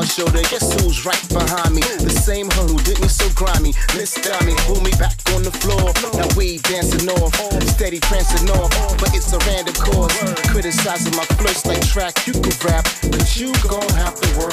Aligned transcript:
my 0.00 0.06
shoulder. 0.06 0.40
Guess 0.48 0.80
who's 0.80 1.04
right 1.04 1.20
behind 1.28 1.74
me? 1.74 1.82
The 2.00 2.08
same 2.08 2.48
hun 2.50 2.68
who 2.68 2.78
did 2.78 3.00
me 3.00 3.08
so 3.08 3.28
grimy. 3.34 3.74
Miss 3.96 4.16
me, 4.16 4.54
pull 4.64 4.80
me 4.80 4.92
back 4.96 5.16
on 5.34 5.42
the 5.42 5.52
floor. 5.60 5.92
Now 6.16 6.28
we 6.36 6.56
dancing 6.58 7.08
off, 7.20 7.34
steady 7.76 8.00
prancing 8.00 8.48
off. 8.56 8.72
But 8.98 9.14
it's 9.14 9.32
a 9.32 9.38
random 9.50 9.74
cause. 9.74 10.16
Criticizing 10.48 11.14
my 11.16 11.24
flirts 11.36 11.66
like 11.66 11.86
track. 11.86 12.26
You 12.26 12.32
can 12.32 12.56
rap, 12.64 12.88
but 13.12 13.36
you 13.36 13.52
gon' 13.68 13.88
have 14.00 14.16
to 14.20 14.28
work. 14.40 14.49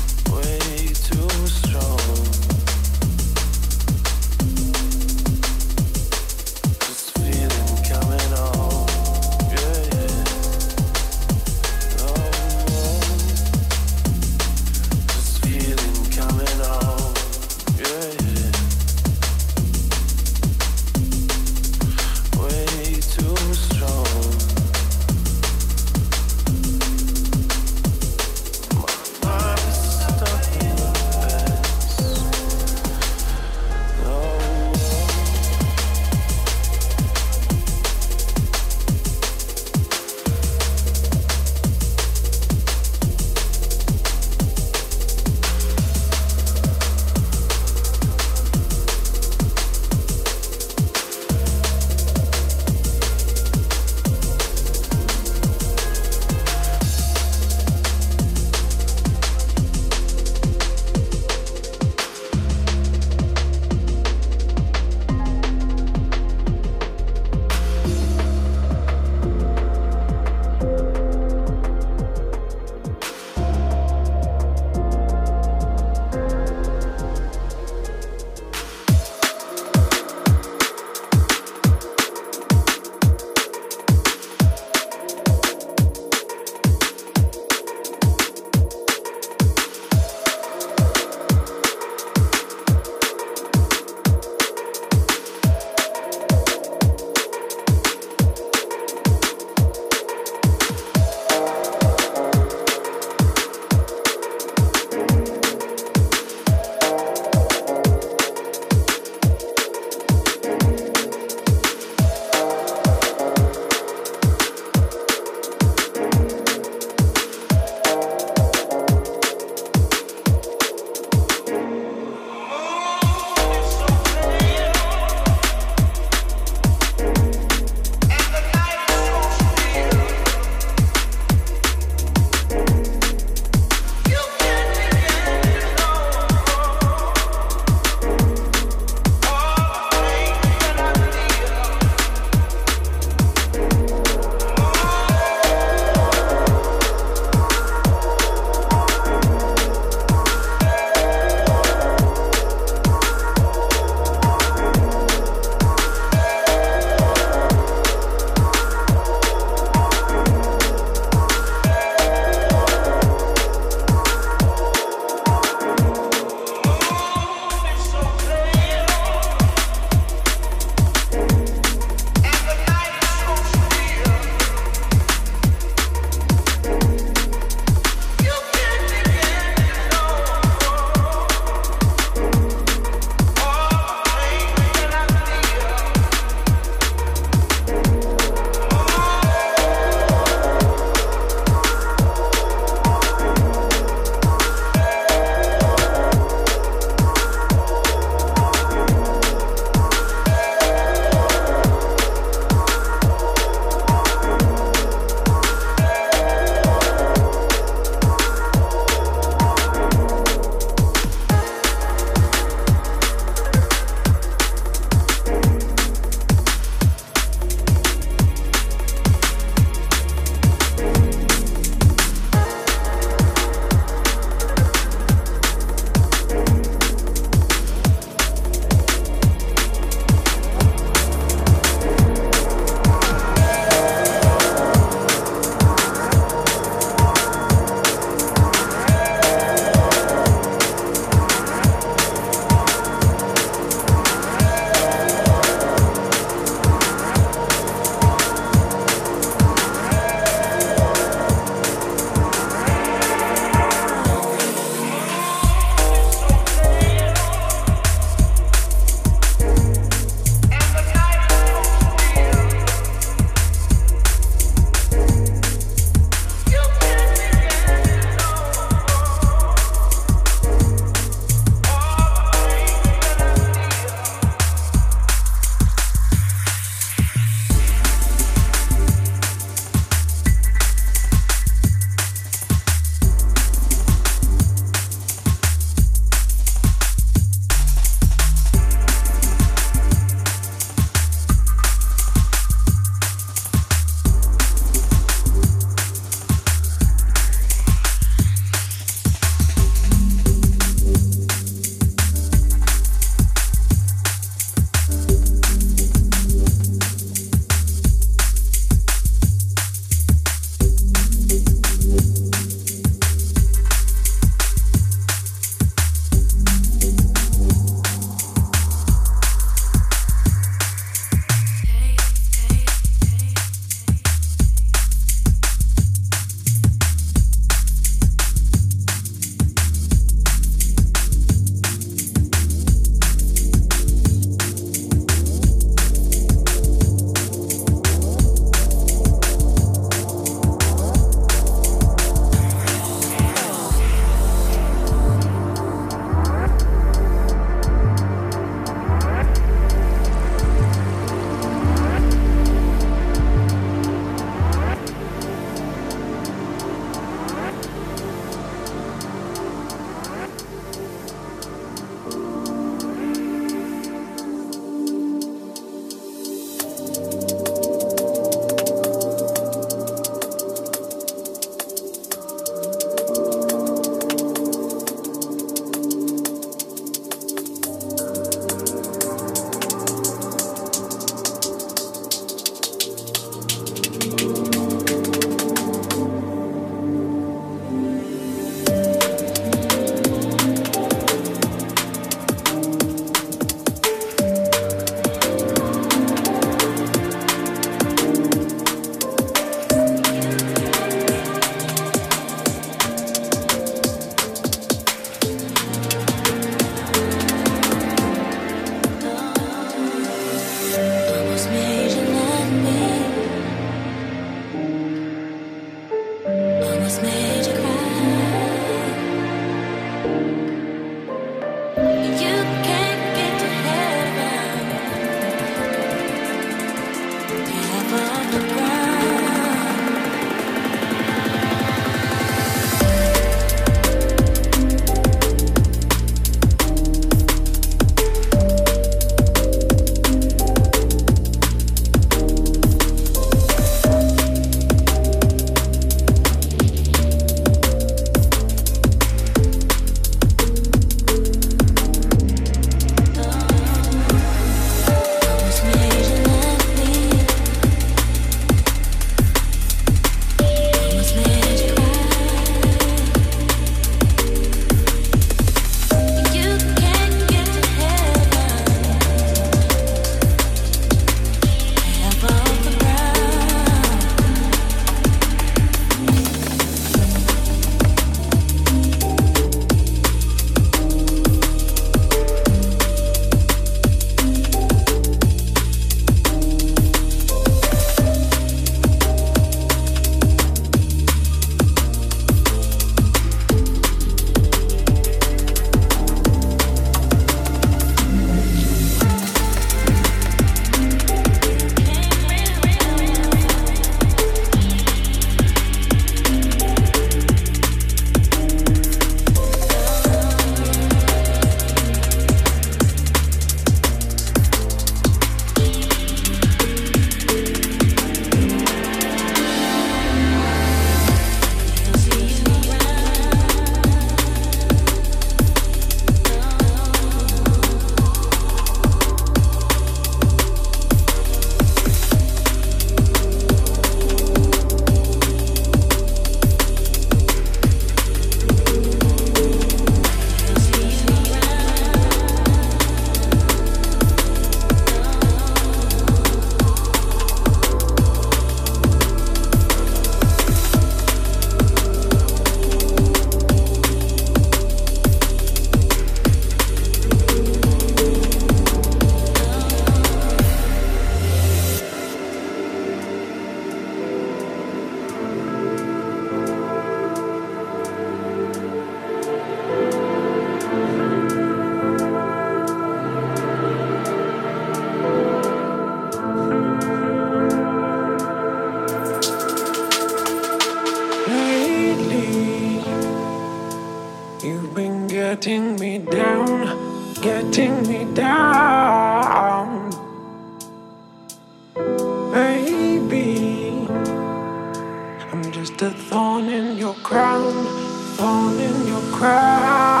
I'm 599.09 600.00